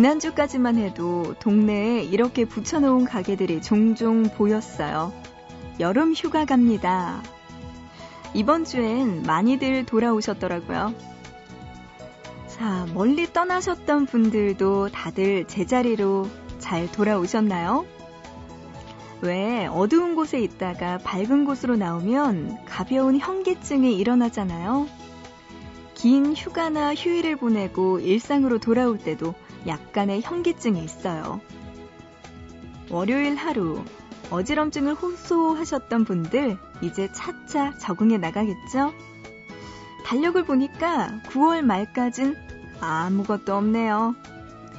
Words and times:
지난주까지만 0.00 0.78
해도 0.78 1.34
동네에 1.40 2.04
이렇게 2.04 2.46
붙여놓은 2.46 3.04
가게들이 3.04 3.60
종종 3.60 4.22
보였어요. 4.22 5.12
여름 5.78 6.14
휴가 6.14 6.46
갑니다. 6.46 7.22
이번 8.32 8.64
주엔 8.64 9.24
많이들 9.24 9.84
돌아오셨더라고요. 9.84 10.94
자, 12.46 12.86
멀리 12.94 13.30
떠나셨던 13.30 14.06
분들도 14.06 14.88
다들 14.88 15.46
제자리로 15.46 16.30
잘 16.58 16.90
돌아오셨나요? 16.90 17.84
왜 19.20 19.66
어두운 19.66 20.14
곳에 20.14 20.40
있다가 20.40 20.96
밝은 20.96 21.44
곳으로 21.44 21.76
나오면 21.76 22.64
가벼운 22.64 23.18
현기증이 23.18 23.98
일어나잖아요. 23.98 24.88
긴 25.92 26.34
휴가나 26.34 26.94
휴일을 26.94 27.36
보내고 27.36 28.00
일상으로 28.00 28.60
돌아올 28.60 28.96
때도 28.96 29.34
약간의 29.66 30.22
현기증이 30.22 30.82
있어요. 30.84 31.40
월요일 32.90 33.36
하루 33.36 33.84
어지럼증을 34.30 34.94
호소하셨던 34.94 36.04
분들 36.04 36.58
이제 36.82 37.10
차차 37.12 37.78
적응해 37.78 38.18
나가겠죠? 38.18 38.92
달력을 40.04 40.44
보니까 40.44 41.20
9월 41.26 41.62
말까진 41.62 42.36
아무것도 42.80 43.54
없네요. 43.54 44.14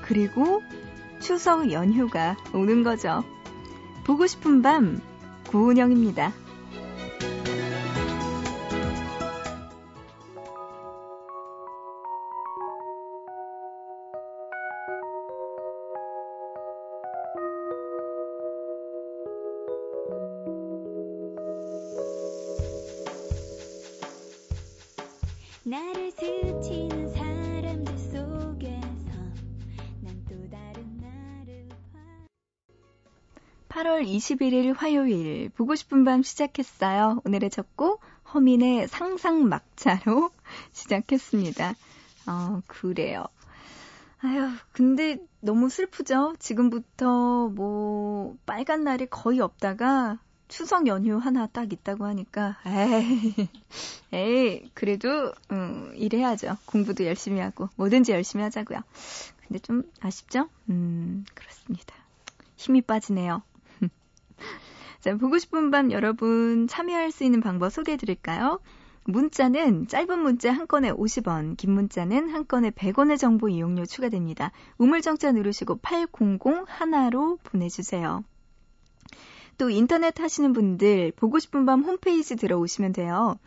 그리고 0.01 0.61
추석 1.19 1.71
연휴가 1.71 2.35
오는 2.53 2.83
거죠. 2.83 3.23
보고 4.03 4.25
싶은 4.25 4.61
밤 4.61 4.99
구은영입니다. 5.49 6.33
8월 34.02 34.07
21일 34.07 34.75
화요일 34.75 35.49
보고 35.49 35.75
싶은 35.75 36.03
밤 36.03 36.23
시작했어요. 36.23 37.21
오늘의 37.23 37.49
첫 37.52 37.67
곡 37.75 38.02
허민의 38.33 38.88
상상 38.88 39.47
막차로 39.47 40.31
시작했습니다. 40.73 41.75
어, 42.27 42.61
그래요. 42.67 43.25
아휴, 44.23 44.49
근데 44.72 45.17
너무 45.39 45.69
슬프죠? 45.69 46.35
지금부터 46.39 47.49
뭐 47.49 48.35
빨간 48.45 48.83
날이 48.83 49.05
거의 49.07 49.39
없다가 49.39 50.19
추석 50.47 50.88
연휴 50.88 51.17
하나 51.17 51.47
딱 51.47 51.72
있다고 51.72 52.06
하니까 52.06 52.57
에이, 52.66 53.47
에이 54.13 54.72
그래도 54.73 55.31
음, 55.51 55.94
일해야죠. 55.95 56.57
공부도 56.66 57.06
열심히 57.06 57.39
하고 57.39 57.69
뭐든지 57.75 58.12
열심히 58.12 58.44
하자고요. 58.44 58.79
근데 59.47 59.59
좀 59.59 59.83
아쉽죠? 60.00 60.50
음, 60.69 61.25
그렇습니다. 61.33 61.95
힘이 62.57 62.81
빠지네요. 62.81 63.41
자, 65.01 65.16
보고 65.17 65.39
싶은 65.39 65.72
밤 65.72 65.91
여러분 65.91 66.67
참여할 66.67 67.12
수 67.12 67.23
있는 67.23 67.41
방법 67.41 67.72
소개해 67.72 67.97
드릴까요? 67.97 68.59
문자는 69.06 69.88
짧은 69.88 70.19
문자 70.19 70.51
한 70.51 70.67
건에 70.67 70.91
50원, 70.91 71.57
긴 71.57 71.72
문자는 71.72 72.29
한 72.29 72.47
건에 72.47 72.69
100원의 72.69 73.17
정보 73.17 73.50
이용료 73.50 73.88
추가됩니다. 73.88 74.51
우물정자 74.78 75.31
누르시고 75.31 75.79
800 75.79 76.12
하나로 76.67 77.39
보내주세요. 77.44 78.23
또 79.57 79.72
인터넷 79.72 80.19
하시는 80.19 80.53
분들 80.53 81.13
보고 81.16 81.39
싶은 81.39 81.66
밤 81.66 81.81
홈페이지 81.81 82.35
들어오시면 82.35 82.94
돼요. 82.94 83.39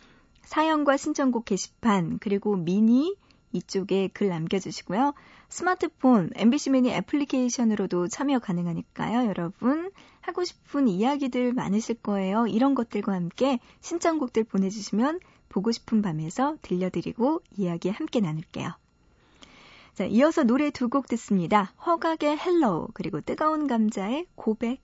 사연과 0.42 0.97
신청곡 0.97 1.44
게시판 1.44 2.19
그리고 2.21 2.56
미니 2.56 3.15
이쪽에 3.53 4.09
글 4.12 4.28
남겨주시고요. 4.28 5.15
스마트폰 5.48 6.31
MBC 6.34 6.71
미니 6.71 6.91
애플리케이션으로도 6.91 8.09
참여 8.09 8.41
가능하니까요. 8.41 9.28
여러분 9.28 9.92
하고 10.24 10.42
싶은 10.42 10.88
이야기들 10.88 11.52
많으실 11.52 11.96
거예요. 11.96 12.46
이런 12.46 12.74
것들과 12.74 13.12
함께 13.12 13.60
신청곡들 13.82 14.44
보내주시면 14.44 15.20
보고 15.50 15.70
싶은 15.70 16.00
밤에서 16.00 16.56
들려드리고 16.62 17.42
이야기 17.58 17.90
함께 17.90 18.20
나눌게요. 18.20 18.72
자, 19.92 20.04
이어서 20.06 20.42
노래 20.42 20.70
두 20.70 20.88
곡 20.88 21.06
듣습니다. 21.08 21.74
허각의 21.86 22.38
Hello 22.38 22.88
그리고 22.94 23.20
뜨거운 23.20 23.66
감자의 23.66 24.26
고백 24.34 24.80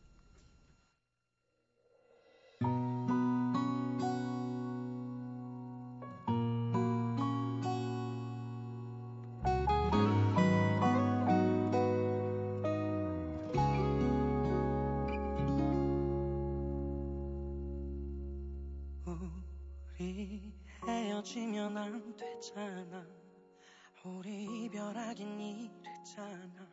이별하긴 24.71 25.41
이르잖아. 25.41 26.65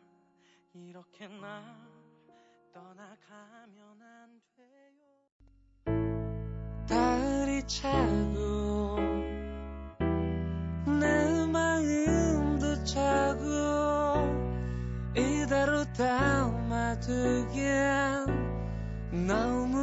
이렇게 0.72 1.26
나 1.26 1.60
떠나가면 2.72 4.00
안 4.00 4.40
돼요. 4.56 4.94
달이 6.86 7.66
차고 7.66 9.00
내 11.00 11.44
마음도 11.46 12.84
차고 12.84 13.42
이대로 15.16 15.82
담아두기엔 15.92 17.16
너무 19.26 19.76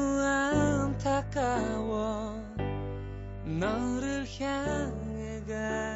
안타까워. 1.01 1.65
너를 3.59 4.25
향해 4.39 5.43
가 5.45 5.94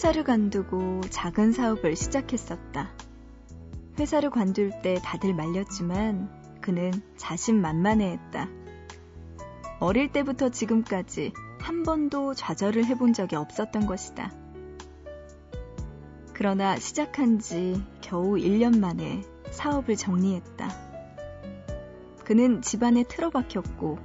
회사를 0.00 0.24
관두고 0.24 1.02
작은 1.10 1.52
사업을 1.52 1.94
시작했었다. 1.94 2.88
회사를 3.98 4.30
관둘 4.30 4.72
때 4.80 4.94
다들 5.04 5.34
말렸지만 5.34 6.30
그는 6.62 6.90
자신만만해했다. 7.18 8.48
어릴 9.78 10.10
때부터 10.10 10.48
지금까지 10.48 11.34
한 11.58 11.82
번도 11.82 12.32
좌절을 12.32 12.86
해본 12.86 13.12
적이 13.12 13.36
없었던 13.36 13.84
것이다. 13.84 14.32
그러나 16.32 16.76
시작한 16.76 17.38
지 17.38 17.84
겨우 18.00 18.36
1년 18.36 18.78
만에 18.78 19.22
사업을 19.50 19.96
정리했다. 19.96 20.70
그는 22.24 22.62
집안에 22.62 23.02
틀어박혔고 23.02 23.98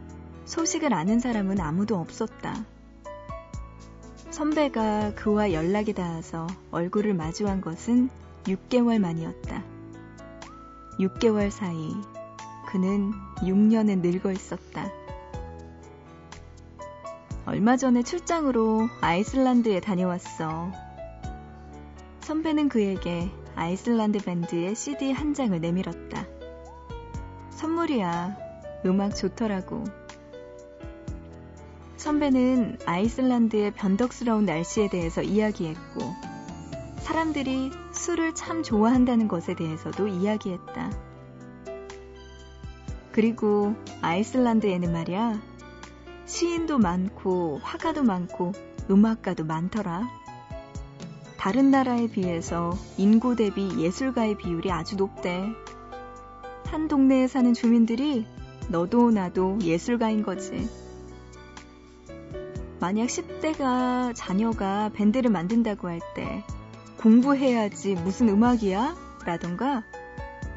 소식을 0.44 0.94
아는 0.94 1.22
사람은 1.22 1.62
아무도 1.62 1.96
없었다. 1.96 2.66
선배가 4.36 5.14
그와 5.16 5.54
연락이 5.54 5.94
닿아서 5.94 6.46
얼굴을 6.70 7.14
마주한 7.14 7.62
것은 7.62 8.10
6개월 8.44 9.00
만이었다. 9.00 9.64
6개월 11.00 11.50
사이 11.50 11.94
그는 12.68 13.14
6년을 13.38 14.00
늙어 14.00 14.34
있었다. 14.34 14.92
얼마 17.46 17.78
전에 17.78 18.04
출장으로 18.04 18.90
아이슬란드에 19.00 19.80
다녀왔어. 19.80 20.70
선배는 22.20 22.68
그에게 22.68 23.32
아이슬란드 23.56 24.18
밴드의 24.20 24.76
CD 24.76 25.14
한 25.14 25.34
장을 25.34 25.58
내밀었다. 25.58 26.28
선물이야. 27.52 28.36
음악 28.86 29.16
좋더라고. 29.16 29.86
선배는 32.06 32.78
아이슬란드의 32.86 33.72
변덕스러운 33.74 34.46
날씨에 34.46 34.90
대해서 34.90 35.24
이야기했고, 35.24 36.02
사람들이 37.00 37.72
술을 37.94 38.36
참 38.36 38.62
좋아한다는 38.62 39.28
것에 39.28 39.56
대해서도 39.56 40.08
이야기했다. 40.10 40.92
그리고 43.12 43.74
아이슬란드에는 44.04 44.94
말이야. 44.94 45.42
시인도 46.28 46.78
많고 46.78 47.60
화가도 47.64 48.04
많고 48.04 48.52
음악가도 48.88 49.44
많더라. 49.44 50.08
다른 51.40 51.72
나라에 51.72 52.06
비해서 52.06 52.78
인구 53.00 53.36
대비 53.36 53.80
예술가의 53.80 54.38
비율이 54.38 54.72
아주 54.72 54.96
높대. 54.96 55.44
한 56.66 56.88
동네에 56.88 57.26
사는 57.26 57.52
주민들이 57.56 58.28
너도 58.70 59.10
나도 59.10 59.58
예술가인 59.64 60.22
거지. 60.22 60.85
만약 62.86 63.08
10대가 63.08 64.14
자녀가 64.16 64.92
밴드를 64.94 65.32
만든다고 65.32 65.88
할 65.88 66.00
때 66.14 66.44
공부해야지 66.98 67.96
무슨 67.96 68.30
음악이야? 68.30 68.96
라던가 69.26 69.84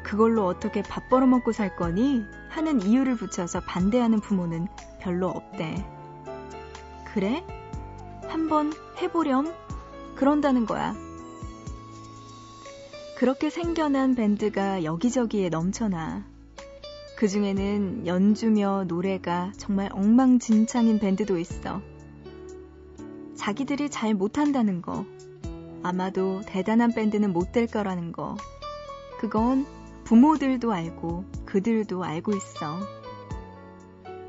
그걸로 0.03 0.45
어떻게 0.45 0.83
밥 0.83 1.09
벌어먹고 1.09 1.53
살 1.53 1.75
거니? 1.75 2.21
하는 2.49 2.83
이유를 2.83 3.15
붙여서 3.15 3.61
반대하는 3.61 4.19
부모는 4.19 4.67
별로 4.99 5.27
없대. 5.29 5.83
그래? 7.15 7.43
한번 8.27 8.73
해보렴? 9.01 9.51
그런다는 10.15 10.67
거야. 10.67 10.93
그렇게 13.17 13.49
생겨난 13.49 14.13
밴드가 14.13 14.83
여기저기에 14.83 15.49
넘쳐나. 15.49 16.27
그 17.17 17.27
중에는 17.27 18.05
연주며 18.05 18.85
노래가 18.87 19.51
정말 19.57 19.89
엉망진창인 19.91 20.99
밴드도 20.99 21.39
있어. 21.39 21.81
자기들이 23.39 23.89
잘 23.89 24.13
못한다는 24.13 24.81
거. 24.81 25.05
아마도 25.81 26.41
대단한 26.45 26.91
밴드는 26.93 27.31
못 27.31 27.53
될 27.53 27.67
거라는 27.67 28.11
거. 28.11 28.35
그건 29.17 29.65
부모들도 30.03 30.73
알고 30.73 31.23
그들도 31.45 32.03
알고 32.03 32.33
있어. 32.35 32.79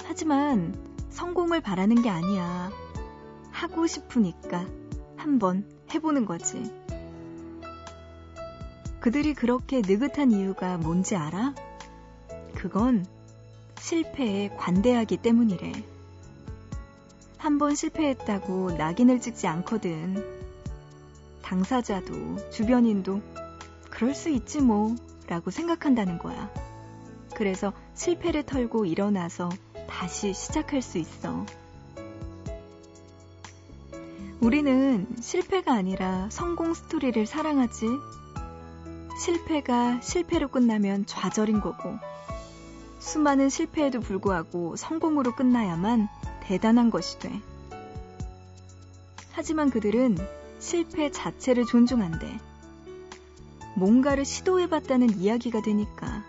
하지만 0.05 0.77
성공을 1.09 1.61
바라는 1.61 2.03
게 2.03 2.09
아니야. 2.09 2.71
하고 3.51 3.89
싶으니까 3.89 4.65
한번 5.17 5.69
해보는 5.93 6.25
거지. 6.25 6.71
그들이 9.01 9.35
그렇게 9.35 9.83
느긋한 9.85 10.31
이유가 10.31 10.79
뭔지 10.79 11.17
알아? 11.17 11.55
그건 12.55 13.05
실패에 13.81 14.51
관대하기 14.57 15.17
때문이래. 15.17 15.73
한 17.41 17.57
번 17.57 17.75
실패했다고 17.75 18.73
낙인을 18.73 19.19
찍지 19.21 19.47
않거든. 19.47 20.23
당사자도 21.43 22.51
주변인도 22.51 23.23
그럴 23.89 24.15
수 24.15 24.29
있지 24.29 24.61
뭐 24.61 24.95
라고 25.27 25.51
생각한다는 25.51 26.19
거야. 26.19 26.53
그래서 27.35 27.73
실패를 27.95 28.45
털고 28.45 28.85
일어나서 28.85 29.49
다시 29.89 30.35
시작할 30.35 30.83
수 30.83 30.99
있어. 30.99 31.47
우리는 34.41 35.07
실패가 35.19 35.73
아니라 35.73 36.29
성공 36.31 36.75
스토리를 36.75 37.25
사랑하지. 37.27 37.87
실패가 39.19 40.01
실패로 40.03 40.49
끝나면 40.49 41.07
좌절인 41.07 41.63
거고, 41.63 41.99
수많은 42.99 43.49
실패에도 43.49 44.01
불구하고 44.01 44.77
성공으로 44.77 45.35
끝나야만 45.35 46.09
대단한 46.51 46.91
것이 46.91 47.17
돼. 47.21 47.41
하지만 49.31 49.71
그들은 49.71 50.19
실패 50.59 51.09
자체를 51.09 51.65
존중한대. 51.65 52.41
뭔가를 53.77 54.25
시도해봤다는 54.25 55.21
이야기가 55.21 55.63
되니까. 55.63 56.25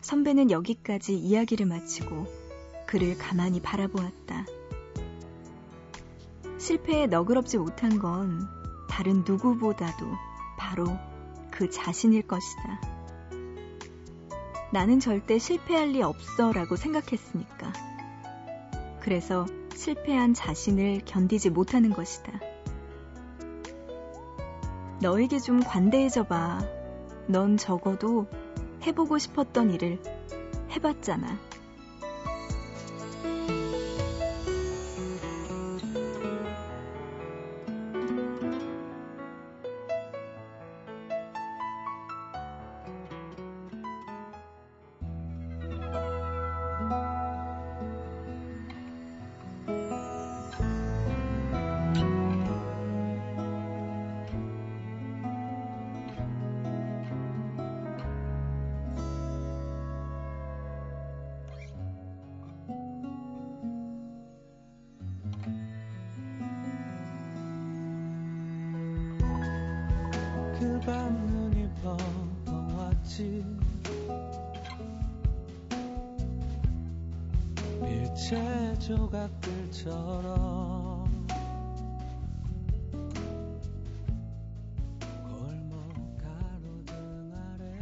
선배는 0.00 0.50
여기까지 0.50 1.14
이야기를 1.14 1.66
마치고 1.66 2.26
그를 2.86 3.18
가만히 3.18 3.60
바라보았다. 3.60 4.46
실패에 6.56 7.06
너그럽지 7.06 7.58
못한 7.58 7.98
건 7.98 8.48
다른 8.88 9.24
누구보다도 9.26 10.06
바로 10.56 10.86
그 11.50 11.68
자신일 11.68 12.26
것이다. 12.26 12.91
나는 14.72 15.00
절대 15.00 15.38
실패할 15.38 15.88
리 15.88 16.02
없어 16.02 16.50
라고 16.50 16.76
생각했으니까. 16.76 17.72
그래서 19.00 19.46
실패한 19.74 20.32
자신을 20.32 21.02
견디지 21.04 21.50
못하는 21.50 21.90
것이다. 21.90 22.32
너에게 25.02 25.40
좀 25.40 25.60
관대해져 25.60 26.22
봐. 26.22 26.60
넌 27.26 27.56
적어도 27.56 28.26
해보고 28.86 29.18
싶었던 29.18 29.72
일을 29.72 30.00
해봤잖아. 30.70 31.38
조각들처럼 78.86 79.94
골목 85.22 86.18
가로등 86.18 87.32
아래 87.32 87.78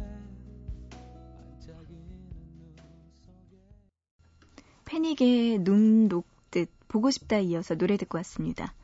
반짝이는 1.39 2.05
눈 2.59 2.77
속에 3.25 3.57
패닉의 4.85 5.61
눈 5.61 6.09
녹듯 6.09 6.69
보고 6.87 7.11
싶다 7.11 7.39
이어서 7.39 7.77
노래 7.77 7.97
듣고 7.97 8.19
왔습니다. 8.19 8.75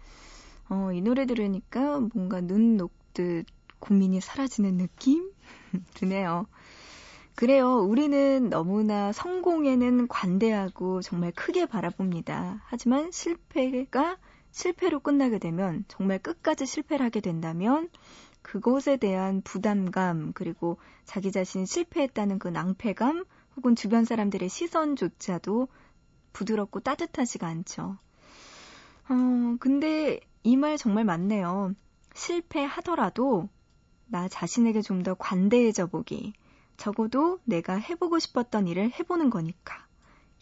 어, 0.70 0.92
이 0.92 1.02
노래 1.02 1.26
들으니까 1.26 2.00
뭔가 2.14 2.40
눈 2.40 2.78
녹듯 2.78 3.44
고민이 3.78 4.22
사라지는 4.22 4.78
느낌 4.78 5.30
드네요. 5.92 6.46
그래요. 7.36 7.76
우리는 7.82 8.48
너무나 8.50 9.12
성공에는 9.12 10.08
관대하고 10.08 11.02
정말 11.02 11.30
크게 11.32 11.66
바라봅니다. 11.66 12.62
하지만 12.64 13.12
실패가 13.12 14.16
실패로 14.50 14.98
끝나게 15.00 15.38
되면 15.38 15.84
정말 15.86 16.18
끝까지 16.18 16.66
실패를 16.66 17.04
하게 17.06 17.20
된다면 17.20 17.90
그것에 18.42 18.96
대한 18.96 19.42
부담감 19.42 20.32
그리고 20.34 20.78
자기 21.04 21.30
자신이 21.30 21.66
실패했다는 21.66 22.38
그 22.40 22.48
낭패감 22.48 23.24
혹은 23.56 23.76
주변 23.76 24.04
사람들의 24.04 24.48
시선조차도 24.48 25.68
부드럽고 26.32 26.80
따뜻하지가 26.80 27.46
않죠. 27.46 27.98
어, 29.08 29.56
근데 29.60 30.20
이 30.44 30.56
말 30.56 30.78
정말 30.78 31.04
맞네요. 31.04 31.74
실패하더라도 32.14 33.48
나 34.06 34.28
자신에게 34.28 34.82
좀 34.82 35.02
더 35.02 35.14
관대해져 35.14 35.86
보기. 35.86 36.32
적어도 36.76 37.38
내가 37.44 37.74
해보고 37.76 38.18
싶었던 38.18 38.66
일을 38.68 38.92
해보는 38.98 39.30
거니까. 39.30 39.86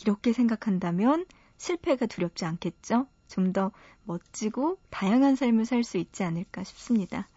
이렇게 0.03 0.33
생각한다면 0.33 1.27
실패가 1.59 2.07
두렵지 2.07 2.45
않겠죠? 2.45 3.07
좀 3.29 3.53
더 3.53 3.73
멋지고 4.05 4.79
다양한 4.91 5.35
삶을 5.37 5.65
살 5.67 5.83
수 5.85 5.97
있지 5.99 6.23
않을까 6.25 6.63
싶습니다. 6.65 7.29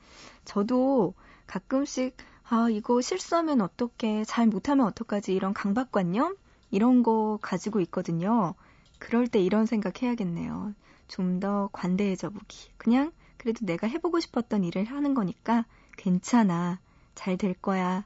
저도 0.46 1.14
가끔씩, 1.48 2.16
아, 2.50 2.68
이거 2.70 3.02
실수하면 3.02 3.62
어떡해, 3.62 4.24
잘 4.26 4.48
못하면 4.48 4.86
어떡하지, 4.88 5.34
이런 5.34 5.54
강박관념? 5.54 6.36
이런 6.72 7.04
거 7.04 7.40
가지고 7.42 7.80
있거든요. 7.82 8.54
그럴 9.00 9.28
때 9.28 9.40
이런 9.40 9.66
생각 9.66 10.02
해야겠네요. 10.02 10.74
좀 11.08 11.40
더 11.40 11.70
관대해져 11.72 12.30
보기. 12.30 12.70
그냥, 12.78 13.12
그래도 13.38 13.66
내가 13.66 13.88
해보고 13.88 14.20
싶었던 14.20 14.64
일을 14.64 14.86
하는 14.86 15.14
거니까 15.14 15.66
괜찮아. 15.98 16.80
잘 17.16 17.38
될 17.38 17.54
거야. 17.54 18.06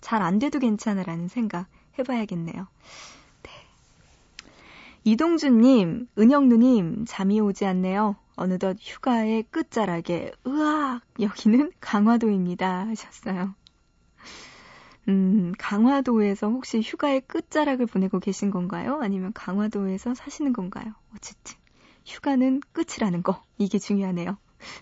잘 0.00 0.22
안 0.22 0.38
돼도 0.38 0.58
괜찮아. 0.58 1.02
라는 1.02 1.28
생각 1.28 1.66
해봐야겠네요. 1.98 2.66
네. 3.42 3.50
이동준님, 5.04 6.08
은영누님, 6.18 7.04
잠이 7.06 7.40
오지 7.40 7.64
않네요. 7.66 8.16
어느덧 8.36 8.76
휴가의 8.80 9.44
끝자락에, 9.50 10.32
으악! 10.46 11.02
여기는 11.20 11.72
강화도입니다. 11.80 12.86
하셨어요. 12.86 13.54
음, 15.08 15.52
강화도에서 15.58 16.48
혹시 16.48 16.80
휴가의 16.80 17.22
끝자락을 17.22 17.86
보내고 17.86 18.20
계신 18.20 18.50
건가요? 18.50 19.00
아니면 19.00 19.32
강화도에서 19.32 20.14
사시는 20.14 20.52
건가요? 20.52 20.92
어쨌든 21.16 21.56
휴가는 22.04 22.60
끝이라는 22.72 23.22
거 23.22 23.42
이게 23.56 23.78
중요하네요. 23.78 24.36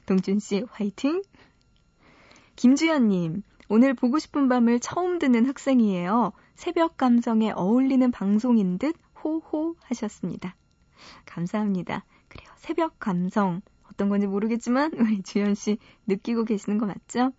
동준 0.06 0.40
씨 0.40 0.64
화이팅! 0.70 1.22
김주현님 2.56 3.42
오늘 3.68 3.94
보고 3.94 4.18
싶은 4.18 4.48
밤을 4.48 4.80
처음 4.80 5.18
듣는 5.18 5.46
학생이에요. 5.46 6.32
새벽 6.54 6.96
감성에 6.96 7.52
어울리는 7.52 8.10
방송인 8.10 8.78
듯 8.78 8.96
호호 9.22 9.76
하셨습니다. 9.82 10.54
감사합니다. 11.24 12.04
그래요. 12.28 12.48
새벽 12.56 12.98
감성 12.98 13.62
어떤 13.90 14.08
건지 14.08 14.26
모르겠지만 14.26 14.92
우리 14.98 15.22
주현 15.22 15.54
씨 15.54 15.78
느끼고 16.06 16.44
계시는 16.44 16.78
거 16.78 16.86
맞죠? 16.86 17.32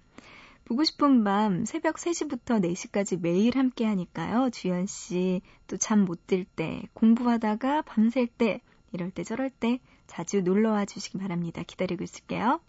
보고 0.65 0.83
싶은 0.83 1.23
밤 1.23 1.63
새벽 1.63 1.95
3시부터 1.95 2.61
4시까지 2.61 3.21
매일 3.21 3.57
함께 3.57 3.85
하니까요. 3.85 4.49
주연 4.49 4.85
씨또 4.85 5.77
잠 5.79 6.03
못 6.05 6.27
들 6.27 6.43
때, 6.43 6.83
공부하다가 6.93 7.83
밤샐 7.83 8.27
때, 8.37 8.61
이럴 8.91 9.11
때 9.11 9.23
저럴 9.23 9.49
때 9.49 9.79
자주 10.07 10.41
놀러 10.41 10.71
와 10.71 10.83
주시기 10.85 11.17
바랍니다. 11.19 11.63
기다리고 11.65 12.03
있을게요. 12.03 12.59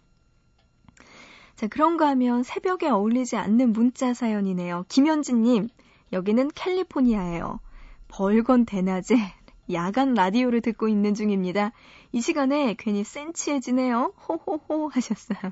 자, 1.59 1.67
그런가 1.67 2.07
하면 2.07 2.43
새벽에 2.43 2.87
어울리지 2.87 3.35
않는 3.35 3.73
문자 3.73 4.13
사연이네요. 4.13 4.85
김현진님, 4.87 5.67
여기는 6.13 6.51
캘리포니아예요. 6.55 7.59
벌건 8.07 8.63
대낮에 8.63 9.17
야간 9.73 10.13
라디오를 10.13 10.61
듣고 10.61 10.87
있는 10.87 11.13
중입니다. 11.15 11.73
이 12.13 12.21
시간에 12.21 12.75
괜히 12.79 13.03
센치해지네요. 13.03 14.13
호호호 14.29 14.87
하셨어요. 14.87 15.51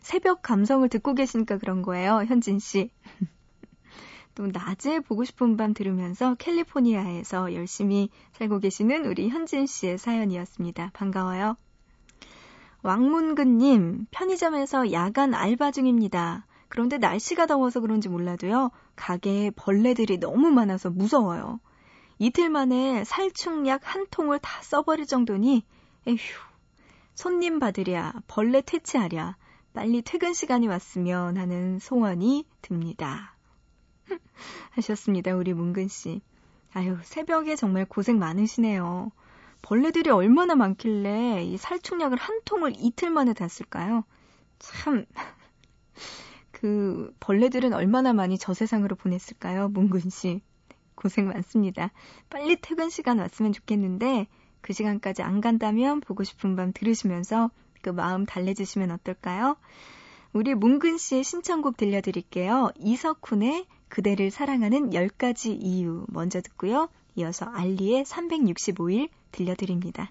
새벽 0.00 0.42
감성을 0.42 0.86
듣고 0.90 1.14
계시니까 1.14 1.56
그런 1.56 1.80
거예요, 1.80 2.22
현진 2.26 2.58
씨. 2.58 2.90
또 4.34 4.48
낮에 4.48 5.00
보고 5.00 5.24
싶은 5.24 5.56
밤 5.56 5.72
들으면서 5.72 6.34
캘리포니아에서 6.34 7.54
열심히 7.54 8.10
살고 8.32 8.58
계시는 8.58 9.06
우리 9.06 9.30
현진 9.30 9.64
씨의 9.64 9.96
사연이었습니다. 9.96 10.90
반가워요. 10.92 11.56
왕문근님, 12.84 14.08
편의점에서 14.10 14.92
야간 14.92 15.32
알바 15.32 15.70
중입니다. 15.70 16.46
그런데 16.68 16.98
날씨가 16.98 17.46
더워서 17.46 17.80
그런지 17.80 18.10
몰라도요, 18.10 18.70
가게에 18.94 19.52
벌레들이 19.52 20.18
너무 20.18 20.50
많아서 20.50 20.90
무서워요. 20.90 21.60
이틀 22.18 22.50
만에 22.50 23.02
살충약 23.04 23.80
한 23.84 24.06
통을 24.10 24.38
다 24.38 24.62
써버릴 24.62 25.06
정도니, 25.06 25.64
에휴, 26.06 26.18
손님 27.14 27.58
받으랴, 27.58 28.12
벌레 28.26 28.60
퇴치하랴, 28.60 29.38
빨리 29.72 30.02
퇴근 30.02 30.34
시간이 30.34 30.68
왔으면 30.68 31.38
하는 31.38 31.78
소원이 31.78 32.46
듭니다. 32.60 33.34
하셨습니다, 34.72 35.34
우리 35.34 35.54
문근 35.54 35.88
씨. 35.88 36.20
아유, 36.74 36.98
새벽에 37.02 37.56
정말 37.56 37.86
고생 37.86 38.18
많으시네요. 38.18 39.10
벌레들이 39.64 40.10
얼마나 40.10 40.54
많길래 40.54 41.42
이 41.42 41.56
살충약을 41.56 42.18
한 42.18 42.40
통을 42.44 42.74
이틀 42.76 43.08
만에 43.08 43.32
다 43.32 43.48
쓸까요? 43.48 44.04
참, 44.58 45.06
그 46.52 47.14
벌레들은 47.18 47.72
얼마나 47.72 48.12
많이 48.12 48.36
저 48.36 48.52
세상으로 48.52 48.94
보냈을까요, 48.94 49.68
문근 49.68 50.10
씨. 50.10 50.42
고생 50.94 51.28
많습니다. 51.28 51.92
빨리 52.28 52.56
퇴근 52.60 52.90
시간 52.90 53.18
왔으면 53.18 53.54
좋겠는데 53.54 54.26
그 54.60 54.74
시간까지 54.74 55.22
안 55.22 55.40
간다면 55.40 56.00
보고 56.00 56.24
싶은 56.24 56.56
밤 56.56 56.74
들으시면서 56.74 57.50
그 57.80 57.88
마음 57.88 58.26
달래주시면 58.26 58.90
어떨까요? 58.90 59.56
우리 60.34 60.54
문근 60.54 60.98
씨의 60.98 61.24
신청곡 61.24 61.78
들려드릴게요. 61.78 62.70
이석훈의 62.76 63.66
그대를 63.88 64.30
사랑하는 64.30 64.90
10가지 64.90 65.56
이유 65.58 66.04
먼저 66.08 66.42
듣고요. 66.42 66.90
이어서 67.16 67.46
알리의 67.46 68.04
365일 68.04 69.08
들려드립니다. 69.34 70.10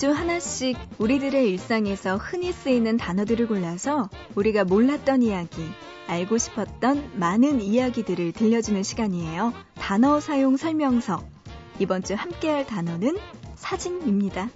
매주 0.00 0.12
하나씩 0.12 0.78
우리들의 0.96 1.50
일상에서 1.50 2.16
흔히 2.16 2.52
쓰이는 2.52 2.96
단어들을 2.96 3.46
골라서 3.48 4.08
우리가 4.34 4.64
몰랐던 4.64 5.22
이야기, 5.22 5.60
알고 6.06 6.38
싶었던 6.38 7.10
많은 7.16 7.60
이야기들을 7.60 8.32
들려주는 8.32 8.82
시간이에요. 8.82 9.52
단어 9.74 10.18
사용 10.18 10.56
설명서. 10.56 11.22
이번 11.80 12.02
주 12.02 12.14
함께할 12.14 12.66
단어는 12.66 13.18
사진입니다. 13.56 14.48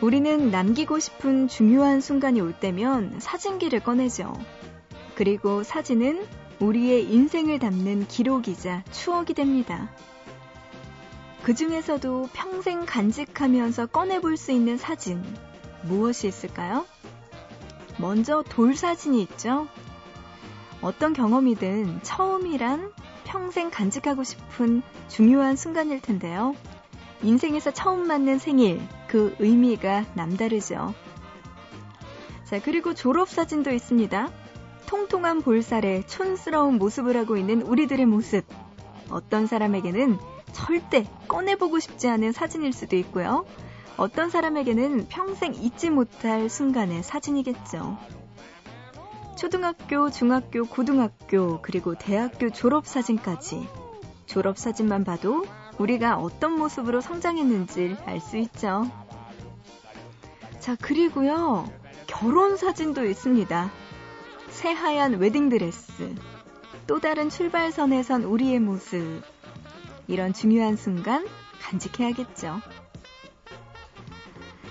우리는 0.00 0.50
남기고 0.50 0.98
싶은 0.98 1.48
중요한 1.48 2.00
순간이 2.00 2.40
올 2.40 2.58
때면 2.58 3.20
사진기를 3.20 3.80
꺼내죠. 3.80 4.32
그리고 5.20 5.62
사진은 5.62 6.26
우리의 6.60 7.12
인생을 7.12 7.58
담는 7.58 8.08
기록이자 8.08 8.84
추억이 8.90 9.34
됩니다. 9.34 9.90
그 11.42 11.54
중에서도 11.54 12.30
평생 12.32 12.86
간직하면서 12.86 13.88
꺼내볼 13.88 14.38
수 14.38 14.50
있는 14.50 14.78
사진, 14.78 15.22
무엇이 15.82 16.26
있을까요? 16.26 16.86
먼저 17.98 18.42
돌 18.48 18.74
사진이 18.74 19.20
있죠. 19.24 19.68
어떤 20.80 21.12
경험이든 21.12 22.02
처음이란 22.02 22.90
평생 23.24 23.70
간직하고 23.70 24.24
싶은 24.24 24.80
중요한 25.08 25.54
순간일 25.54 26.00
텐데요. 26.00 26.56
인생에서 27.22 27.72
처음 27.72 28.06
맞는 28.06 28.38
생일, 28.38 28.80
그 29.06 29.36
의미가 29.38 30.06
남다르죠. 30.14 30.94
자, 32.44 32.58
그리고 32.62 32.94
졸업 32.94 33.28
사진도 33.28 33.70
있습니다. 33.70 34.39
통통한 34.86 35.42
볼살에 35.42 36.02
촌스러운 36.06 36.78
모습을 36.78 37.16
하고 37.16 37.36
있는 37.36 37.62
우리들의 37.62 38.06
모습. 38.06 38.44
어떤 39.10 39.46
사람에게는 39.46 40.18
절대 40.52 41.04
꺼내보고 41.28 41.78
싶지 41.78 42.08
않은 42.08 42.32
사진일 42.32 42.72
수도 42.72 42.96
있고요. 42.96 43.44
어떤 43.96 44.30
사람에게는 44.30 45.08
평생 45.08 45.54
잊지 45.54 45.90
못할 45.90 46.48
순간의 46.48 47.02
사진이겠죠. 47.02 47.98
초등학교, 49.36 50.10
중학교, 50.10 50.64
고등학교, 50.64 51.60
그리고 51.62 51.94
대학교 51.94 52.50
졸업사진까지 52.50 53.68
졸업사진만 54.26 55.04
봐도 55.04 55.44
우리가 55.78 56.18
어떤 56.18 56.52
모습으로 56.58 57.00
성장했는지 57.00 57.96
알 58.04 58.20
수 58.20 58.36
있죠. 58.36 58.90
자, 60.60 60.76
그리고요. 60.76 61.66
결혼 62.06 62.56
사진도 62.56 63.04
있습니다. 63.06 63.70
새하얀 64.50 65.14
웨딩드레스. 65.14 66.14
또 66.86 67.00
다른 67.00 67.30
출발선에 67.30 68.02
선 68.02 68.24
우리의 68.24 68.60
모습. 68.60 69.22
이런 70.06 70.32
중요한 70.32 70.76
순간 70.76 71.26
간직해야겠죠. 71.60 72.60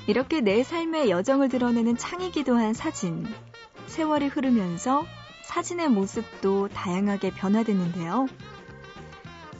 이렇게 0.08 0.42
내 0.42 0.64
삶의 0.64 1.10
여정을 1.10 1.50
드러내는 1.50 1.98
창이기도 1.98 2.56
한 2.56 2.74
사진. 2.74 3.26
세월이 3.88 4.28
흐르면서 4.28 5.06
사진의 5.44 5.90
모습도 5.90 6.68
다양하게 6.68 7.32
변화됐는데요. 7.32 8.28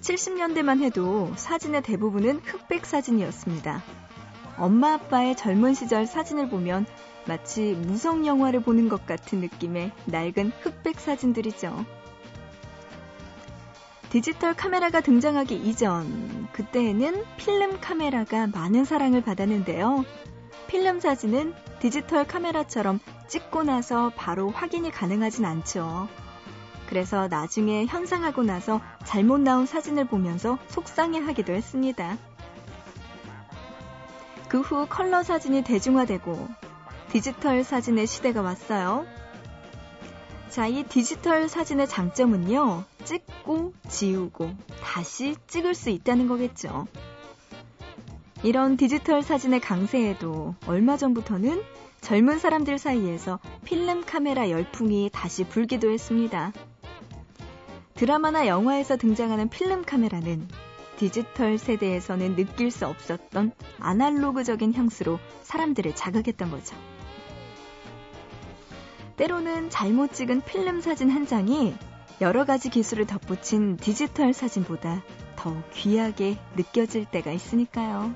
70년대만 0.02 0.82
해도 0.82 1.34
사진의 1.36 1.82
대부분은 1.82 2.42
흑백 2.44 2.86
사진이었습니다. 2.86 3.82
엄마 4.58 4.94
아빠의 4.94 5.36
젊은 5.36 5.74
시절 5.74 6.06
사진을 6.06 6.50
보면 6.50 6.86
마치 7.30 7.74
무성 7.76 8.26
영화를 8.26 8.60
보는 8.62 8.90
것 8.90 9.06
같은 9.06 9.40
느낌의 9.40 9.92
낡은 10.06 10.52
흑백 10.62 11.00
사진들이죠. 11.00 11.86
디지털 14.10 14.56
카메라가 14.56 15.02
등장하기 15.02 15.56
이전, 15.56 16.48
그때에는 16.54 17.24
필름 17.38 17.80
카메라가 17.80 18.48
많은 18.48 18.84
사랑을 18.84 19.22
받았는데요. 19.22 20.06
필름 20.68 21.00
사진은 21.00 21.54
디지털 21.78 22.26
카메라처럼 22.26 23.00
찍고 23.28 23.62
나서 23.62 24.12
바로 24.16 24.50
확인이 24.50 24.90
가능하진 24.90 25.46
않죠. 25.46 26.08
그래서 26.88 27.28
나중에 27.28 27.86
현상하고 27.86 28.42
나서 28.42 28.82
잘못 29.06 29.40
나온 29.42 29.68
사진을 29.68 30.06
보면서 30.06 30.58
속상해 30.68 31.20
하기도 31.20 31.54
했습니다. 31.54 32.18
그 34.48 34.62
후 34.62 34.88
컬러 34.90 35.22
사진이 35.22 35.64
대중화되고 35.64 36.50
디지털 37.12 37.64
사진의 37.64 38.06
시대가 38.06 38.42
왔어요. 38.42 39.06
자, 40.50 40.68
이 40.68 40.84
디지털 40.84 41.50
사진의 41.50 41.88
장점은요, 41.88 42.84
찍고 43.04 43.74
지우고 43.88 44.52
다시 44.84 45.36
찍을 45.48 45.74
수 45.74 45.90
있다는 45.90 46.28
거겠죠. 46.28 46.88
이런 48.44 48.78
디지털 48.78 49.24
사진의 49.24 49.60
강세에도 49.60 50.56
얼마 50.68 50.98
전부터는 50.98 51.64
젊은 52.02 52.40
사람들 52.40 52.78
사이에서 52.78 53.40
필름 53.66 54.06
카메라 54.06 54.50
열풍이 54.50 55.10
다시 55.12 55.44
불기도 55.44 55.90
했습니다. 55.90 56.54
드라마나 57.96 58.48
영화에서 58.48 58.98
등장하는 58.98 59.50
필름 59.50 59.84
카메라는 59.84 60.48
디지털 60.98 61.58
세대에서는 61.58 62.36
느낄 62.36 62.72
수 62.72 62.86
없었던 62.86 63.52
아날로그적인 63.80 64.74
향수로 64.74 65.20
사람들을 65.44 65.96
자극했던 65.96 66.52
거죠. 66.52 66.76
때로는 69.20 69.70
잘못 69.70 70.14
찍은 70.14 70.44
필름 70.46 70.80
사진 70.80 71.10
한 71.10 71.28
장이 71.28 71.76
여러 72.22 72.46
가지 72.46 72.70
기술을 72.70 73.06
덧붙인 73.06 73.76
디지털 73.76 74.32
사진보다 74.32 75.04
더 75.36 75.62
귀하게 75.74 76.38
느껴질 76.56 77.04
때가 77.04 77.34
있으니까요. 77.34 78.16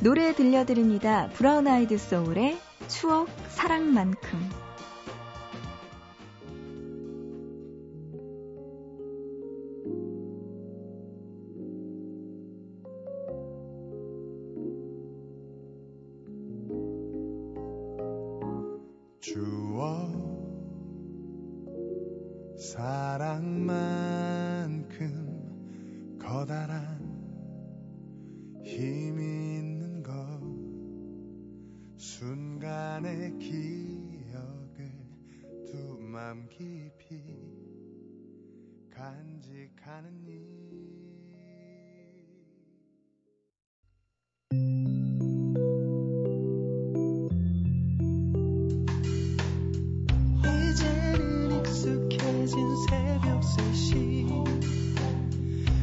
노래 0.00 0.32
들려드립니다. 0.34 1.28
브라운 1.34 1.68
아이드 1.68 1.98
소울의 1.98 2.58
추억 2.88 3.28
사랑만큼. 3.48 4.67
순간의 32.18 33.38
기억을 33.38 34.90
두 35.70 35.96
맘 36.00 36.48
깊이 36.48 37.22
간직하는 38.90 40.26
일. 40.26 40.58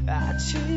아침 0.08 0.74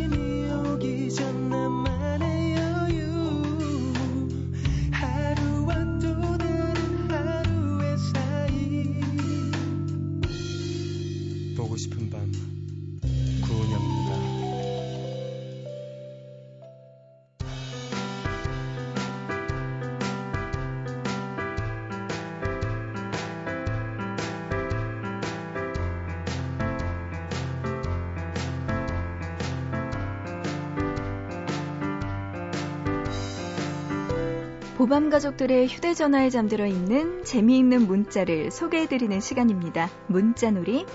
보밤 34.79 35.11
가족들의 35.11 35.67
휴대전화에 35.67 36.31
잠들어 36.31 36.65
있는 36.65 37.25
재미있는 37.25 37.89
문자를 37.89 38.53
소개해드리는 38.53 39.19
시간입니다. 39.19 39.91
문자놀이. 40.07 40.87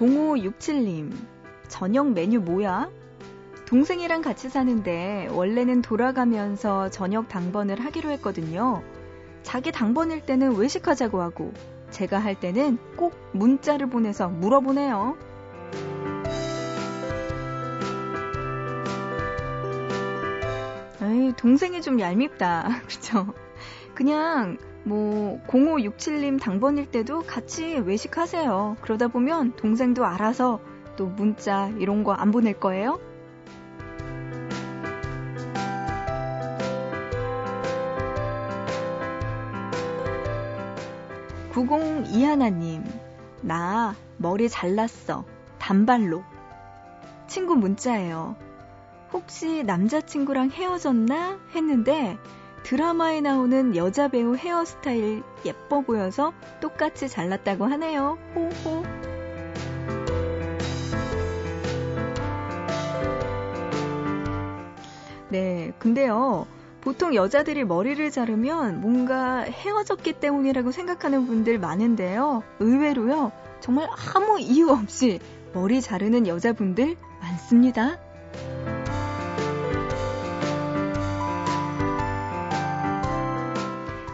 (0567님) 0.00 1.12
저녁 1.68 2.10
메뉴 2.10 2.40
뭐야? 2.40 2.90
동생이랑 3.66 4.22
같이 4.22 4.48
사는데 4.48 5.28
원래는 5.30 5.80
돌아가면서 5.80 6.90
저녁 6.90 7.28
당번을 7.28 7.80
하기로 7.80 8.10
했거든요. 8.10 8.82
자기 9.44 9.70
당번일 9.70 10.26
때는 10.26 10.56
외식하자고 10.56 11.22
하고 11.22 11.52
제가 11.94 12.18
할 12.18 12.34
때는 12.34 12.76
꼭 12.96 13.14
문자를 13.32 13.88
보내서 13.88 14.28
물어보네요. 14.28 15.16
에이, 21.02 21.32
동생이 21.36 21.82
좀 21.82 22.00
얄밉다. 22.00 22.68
그쵸? 22.88 23.26
그냥 23.94 24.58
뭐 24.84 25.40
0567님 25.46 26.40
당번일 26.40 26.90
때도 26.90 27.20
같이 27.20 27.76
외식하세요. 27.78 28.76
그러다 28.80 29.08
보면 29.08 29.54
동생도 29.56 30.04
알아서 30.04 30.60
또 30.96 31.06
문자 31.06 31.68
이런 31.78 32.04
거 32.04 32.12
안 32.12 32.30
보낼 32.30 32.58
거예요. 32.58 32.98
9021님, 41.54 42.82
나 43.42 43.94
머리 44.16 44.48
잘랐어. 44.48 45.24
단발로. 45.60 46.24
친구 47.28 47.54
문자예요. 47.54 48.34
혹시 49.12 49.62
남자친구랑 49.62 50.50
헤어졌나? 50.50 51.38
했는데 51.54 52.18
드라마에 52.64 53.20
나오는 53.20 53.76
여자 53.76 54.08
배우 54.08 54.34
헤어스타일 54.34 55.22
예뻐 55.44 55.82
보여서 55.82 56.32
똑같이 56.60 57.08
잘랐다고 57.08 57.66
하네요. 57.66 58.18
호호. 58.34 58.82
네, 65.28 65.72
근데요. 65.78 66.48
보통 66.84 67.14
여자들이 67.14 67.64
머리를 67.64 68.10
자르면 68.10 68.82
뭔가 68.82 69.38
헤어졌기 69.38 70.12
때문이라고 70.14 70.70
생각하는 70.70 71.26
분들 71.26 71.58
많은데요. 71.58 72.42
의외로요. 72.60 73.32
정말 73.60 73.88
아무 74.14 74.38
이유 74.38 74.68
없이 74.68 75.18
머리 75.54 75.80
자르는 75.80 76.26
여자분들 76.26 76.96
많습니다. 77.22 77.98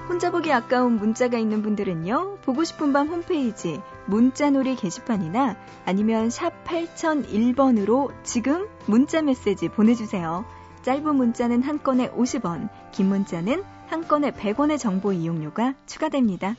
혼자 0.08 0.30
보기 0.30 0.52
아까운 0.52 0.96
문자가 0.96 1.38
있는 1.38 1.62
분들은요. 1.62 2.38
보고 2.42 2.62
싶은 2.62 2.92
밤 2.92 3.08
홈페이지 3.08 3.80
문자놀이 4.06 4.76
게시판이나 4.76 5.56
아니면 5.86 6.30
샵 6.30 6.52
8001번으로 6.64 8.12
지금 8.22 8.68
문자 8.86 9.22
메시지 9.22 9.68
보내주세요. 9.68 10.44
짧은 10.82 11.14
문자는 11.14 11.62
한 11.62 11.82
건에 11.82 12.10
50원, 12.10 12.68
긴 12.92 13.08
문자는 13.08 13.62
한 13.88 14.06
건에 14.06 14.30
100원의 14.30 14.78
정보 14.78 15.12
이용료가 15.12 15.74
추가됩니다. 15.86 16.56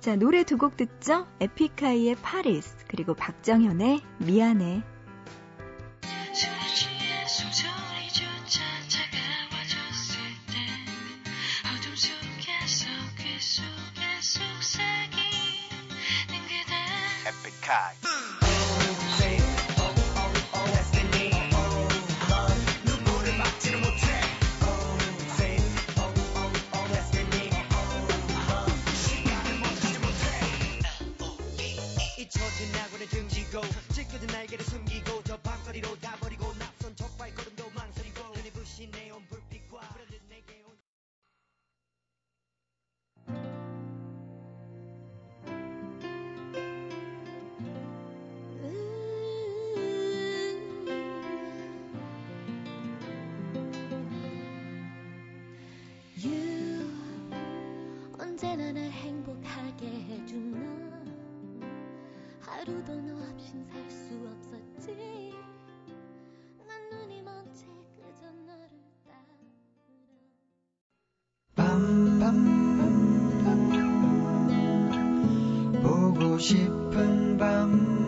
자, 0.00 0.16
노래 0.16 0.44
두 0.44 0.58
곡 0.58 0.76
듣죠? 0.76 1.26
에픽하이의 1.40 2.16
파리스, 2.22 2.76
그리고 2.88 3.14
박정현의 3.14 4.00
미안해. 4.18 4.82
날 58.74 58.90
행복하게 58.90 59.86
해준 59.86 60.52
너 60.90 61.64
하루도 62.40 63.00
너 63.02 63.14
없인 63.30 63.64
살 63.66 63.88
수 63.88 64.14
없었지. 64.26 65.32
난 66.66 66.90
눈이 66.90 67.22
먼 67.22 67.54
채 67.54 67.66
그저 67.94 68.32
너를 68.32 68.68
밤밤밤밤 71.54 72.32
보고 75.80 76.36
싶은 76.38 77.36
밤 77.38 78.03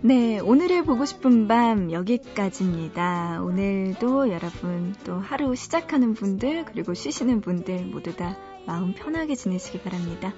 네, 0.00 0.38
오늘의 0.38 0.84
보고 0.84 1.04
싶은 1.04 1.48
밤 1.48 1.90
여기까지입니다. 1.90 3.42
오늘도 3.42 4.30
여러분 4.30 4.94
또 5.04 5.14
하루 5.18 5.56
시작하는 5.56 6.14
분들 6.14 6.66
그리고 6.66 6.94
쉬시는 6.94 7.40
분들 7.40 7.86
모두 7.86 8.14
다 8.14 8.36
마음 8.64 8.94
편하게 8.94 9.34
지내시기 9.34 9.80
바랍니다. 9.80 10.32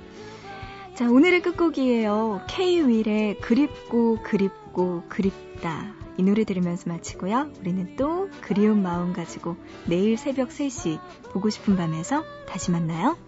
자, 0.95 1.11
오늘의 1.11 1.43
끝곡이에요. 1.43 2.41
K-윌의 2.49 3.41
그립고 3.41 4.17
그립고 4.23 5.03
그립다. 5.11 5.95
이 6.17 6.23
노래 6.23 6.45
들으면서 6.45 6.89
마치고요. 6.89 7.51
우리는 7.61 7.97
또 7.97 8.31
그리운 8.41 8.83
마음 8.83 9.13
가지고 9.13 9.57
내일 9.85 10.17
새벽 10.17 10.49
3시 10.49 10.99
보고 11.33 11.51
싶은 11.51 11.77
밤에서 11.77 12.25
다시 12.49 12.71
만나요. 12.71 13.19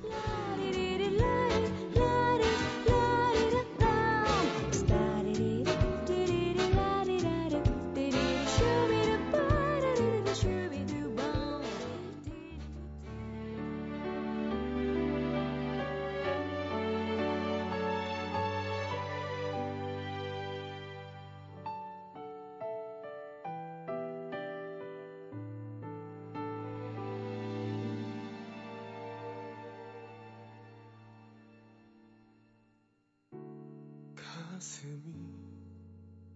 가슴이 34.62 35.12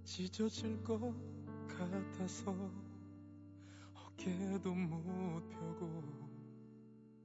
찢어질 0.03 0.83
것 0.83 0.99
같아서 1.69 2.53
어깨도 3.95 4.75
못 4.75 5.49
펴고 5.49 6.03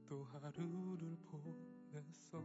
또 0.06 0.22
하루를 0.26 1.18
보냈어 1.24 2.40